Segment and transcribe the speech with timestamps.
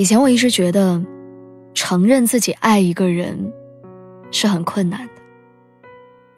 [0.00, 1.04] 以前我一直觉得，
[1.74, 3.52] 承认自己爱一个人
[4.30, 5.12] 是很困难的，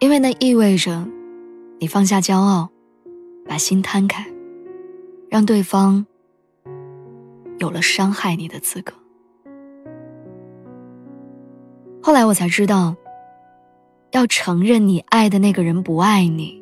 [0.01, 1.07] 因为那意味着
[1.79, 2.69] 你放下骄傲，
[3.47, 4.27] 把心摊开，
[5.30, 6.05] 让对方
[7.59, 8.93] 有了伤害你的资格。
[12.02, 12.97] 后来我才知道，
[14.10, 16.60] 要承认你爱的那个人不爱你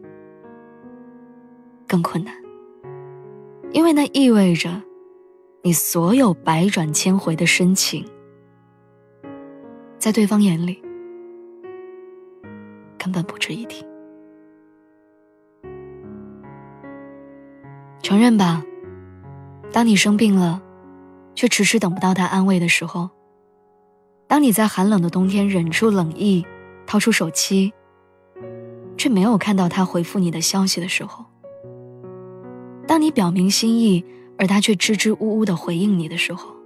[1.89, 2.35] 更困难，
[3.73, 4.71] 因为那意味着。
[5.63, 8.09] 你所有百转千回的深情，
[9.99, 10.83] 在对方眼里
[12.97, 13.85] 根本不值一提。
[18.03, 18.65] 承认吧，
[19.71, 20.63] 当你生病了，
[21.35, 23.11] 却迟迟等不到他安慰的时候；
[24.27, 26.43] 当你在寒冷的冬天忍住冷意，
[26.87, 27.71] 掏出手机，
[28.97, 31.27] 却没有看到他回复你的消息的时候；
[32.87, 34.03] 当你表明心意。
[34.41, 36.57] 而他却支支吾吾的回应你的时候，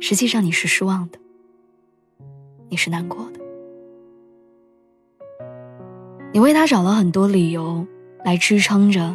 [0.00, 1.18] 实际上你是失望的，
[2.70, 3.40] 你是难过的，
[6.32, 7.86] 你为他找了很多理由
[8.24, 9.14] 来支撑着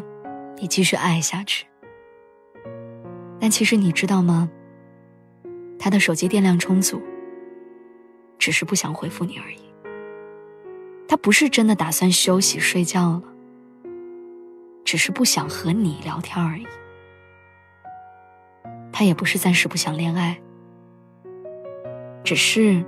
[0.60, 1.66] 你继续爱下去。
[3.40, 4.48] 但其实你知道吗？
[5.80, 7.02] 他的手机电量充足，
[8.38, 9.58] 只是不想回复你而已。
[11.08, 13.24] 他不是真的打算休息睡觉了。
[14.92, 16.68] 只是不想和你聊天而已。
[18.92, 20.38] 他也不是暂时不想恋爱，
[22.26, 22.84] 只是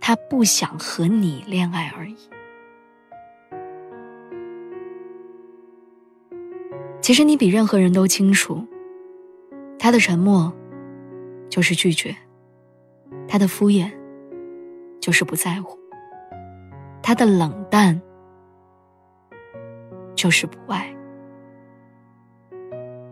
[0.00, 2.16] 他不想和你恋爱而已。
[7.00, 8.66] 其实你比任何人都清楚，
[9.78, 10.52] 他的沉默
[11.48, 12.12] 就是拒绝，
[13.28, 13.88] 他的敷衍
[15.00, 15.78] 就是不在乎，
[17.04, 18.02] 他的冷淡。
[20.18, 20.92] 就是不爱，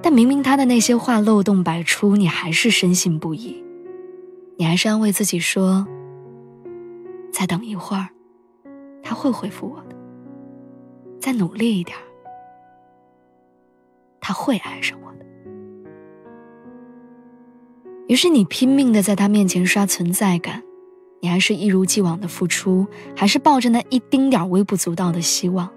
[0.02, 3.62] 但明明他的那些话漏洞百出，你还是深信不疑，
[4.58, 5.86] 你还是安慰自己说
[7.30, 8.08] ：“再等一会儿，
[9.04, 9.94] 他会回复我的。
[11.20, 11.96] 再努力一点，
[14.20, 15.24] 他会爱上我的。”
[18.08, 20.60] 于是你拼命的在他面前刷存在感，
[21.22, 22.84] 你还是一如既往的付出，
[23.14, 25.70] 还是抱着那一丁点微不足道的希望。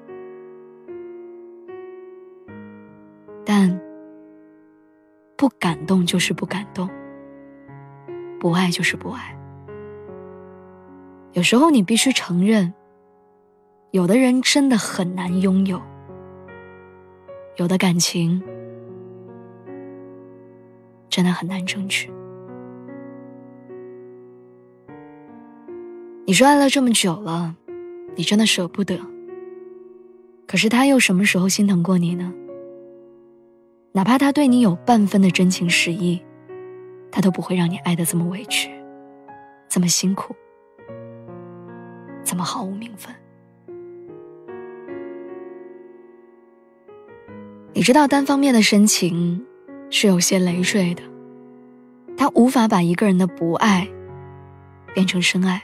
[5.39, 6.89] 不感动就是不感动，
[8.41, 9.33] 不爱就是不爱。
[11.31, 12.73] 有时候你必须承认，
[13.91, 15.81] 有的人真的很难拥有，
[17.55, 18.43] 有的感情
[21.07, 22.11] 真的很难争取。
[26.25, 27.55] 你说爱了这么久了，
[28.17, 28.99] 你真的舍不得，
[30.45, 32.33] 可是他又什么时候心疼过你呢？
[33.91, 36.21] 哪怕他对你有半分的真情实意，
[37.11, 38.69] 他都不会让你爱的这么委屈，
[39.67, 40.35] 这么辛苦，
[42.23, 43.13] 这么毫无名分。
[47.73, 49.43] 你知道，单方面的深情
[49.89, 51.01] 是有些累赘的，
[52.15, 53.89] 他无法把一个人的不爱
[54.93, 55.63] 变成深爱，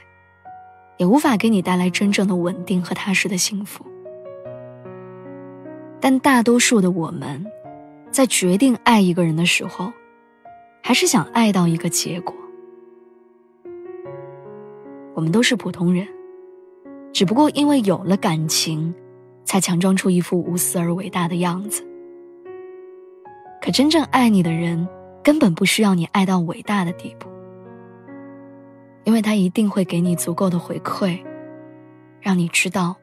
[0.96, 3.86] 也无法给你带来真正的稳定和踏实的幸福。
[6.00, 7.46] 但大多数的我们。
[8.16, 9.92] 在决定爱一个人的时候，
[10.82, 12.34] 还是想爱到一个结果。
[15.14, 16.08] 我们都是普通人，
[17.12, 18.94] 只不过因为有了感情，
[19.44, 21.86] 才强装出一副无私而伟大的样子。
[23.60, 24.88] 可真正爱你的人，
[25.22, 27.28] 根本不需要你爱到伟大的地步，
[29.04, 31.20] 因为他一定会给你足够的回馈，
[32.22, 32.96] 让你知道，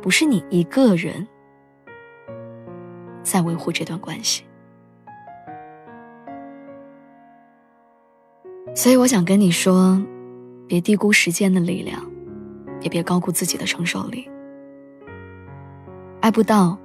[0.00, 1.26] 不是你一个人。
[3.30, 4.42] 在维护这段关系，
[8.74, 10.02] 所以我想跟你说，
[10.66, 12.10] 别低估时间的力量，
[12.80, 14.28] 也别高估自己的承受力。
[16.20, 16.78] 爱不到，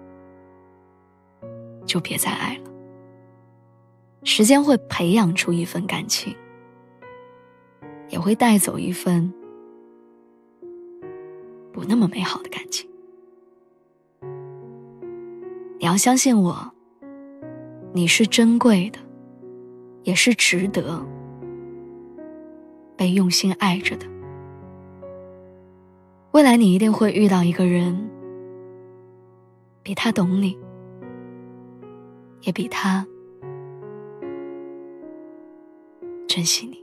[1.86, 2.64] 就别再爱了。
[4.24, 6.36] 时间会培养出一份感情，
[8.10, 9.34] 也会带走一份
[11.72, 12.90] 不那么美好的感情。
[15.84, 16.72] 你要相信我，
[17.92, 19.00] 你是珍贵的，
[20.04, 21.06] 也是值得
[22.96, 24.08] 被用心爱着的。
[26.32, 28.10] 未来你一定会遇到一个人，
[29.84, 30.58] 比他懂你，
[32.44, 33.06] 也比他
[36.30, 36.83] 珍惜你。